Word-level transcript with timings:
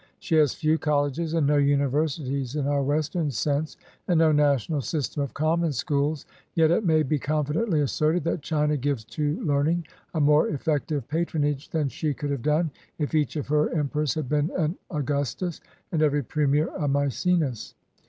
She 0.17 0.33
has 0.37 0.55
few 0.55 0.79
colleges 0.79 1.35
and 1.35 1.45
no 1.45 1.57
universities 1.57 2.55
in 2.55 2.65
our 2.65 2.81
Western 2.81 3.29
sense, 3.29 3.77
and 4.07 4.17
no 4.17 4.31
national 4.31 4.81
system 4.81 5.21
of 5.21 5.35
common 5.35 5.71
schools; 5.73 6.25
yet 6.55 6.71
it 6.71 6.83
may 6.83 7.03
be 7.03 7.19
confidently 7.19 7.81
asserted 7.81 8.23
that 8.23 8.41
China 8.41 8.77
gives 8.77 9.03
to 9.05 9.39
learning 9.43 9.85
a 10.15 10.19
more 10.19 10.47
effective 10.47 11.07
patronage 11.07 11.69
than 11.69 11.87
she 11.87 12.15
could 12.15 12.31
have 12.31 12.41
done 12.41 12.71
if 12.97 13.13
each 13.13 13.35
of 13.35 13.49
her 13.49 13.67
emper 13.69 13.97
ors 13.97 14.15
had 14.15 14.27
been 14.27 14.49
an 14.57 14.75
Augustus 14.89 15.61
and 15.91 16.01
every 16.01 16.23
premier 16.23 16.69
a 16.77 16.87
Maecenas. 16.87 17.75